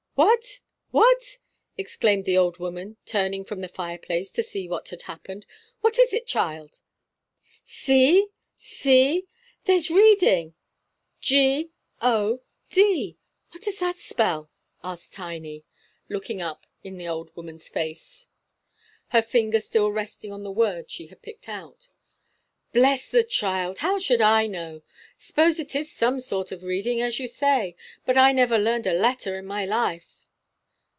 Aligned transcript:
"What, 0.13 0.59
what!" 0.91 1.37
exclaimed 1.79 2.25
the 2.25 2.37
old 2.37 2.57
woman, 2.59 2.97
turning 3.07 3.43
from 3.43 3.61
the 3.61 3.67
fireplace 3.67 4.29
to 4.33 4.43
see 4.43 4.67
what 4.69 4.89
had 4.89 5.03
happened. 5.03 5.47
"What 5.79 5.97
is 5.97 6.13
it, 6.13 6.27
child?" 6.27 6.81
"See, 7.63 8.27
see, 8.55 9.27
there's 9.63 9.89
reading 9.89 10.53
G 11.21 11.71
O 12.01 12.41
D! 12.69 13.17
What 13.49 13.63
does 13.63 13.79
that 13.79 13.95
spell?" 13.97 14.51
asked 14.83 15.13
Tiny, 15.13 15.63
looking 16.07 16.39
up 16.39 16.67
in 16.83 16.97
the 16.97 17.07
old 17.07 17.35
woman's 17.35 17.67
face, 17.67 18.27
her 19.07 19.23
finger 19.23 19.59
still 19.59 19.91
resting 19.91 20.31
on 20.31 20.43
the 20.43 20.51
word 20.51 20.91
she 20.91 21.07
had 21.07 21.23
picked 21.23 21.49
out. 21.49 21.89
"Bless 22.73 23.09
the 23.11 23.25
child, 23.25 23.79
how 23.79 23.99
should 23.99 24.21
I 24.21 24.47
know? 24.47 24.81
S'pose 25.17 25.59
it 25.59 25.75
is 25.75 25.91
some 25.91 26.21
sort 26.21 26.53
of 26.53 26.63
reading, 26.63 27.01
as 27.01 27.19
you 27.19 27.27
say; 27.27 27.75
but 28.05 28.17
I 28.17 28.31
never 28.31 28.57
learned 28.57 28.87
a 28.87 28.93
letter 28.93 29.35
in 29.35 29.45
my 29.45 29.65
life." 29.65 30.19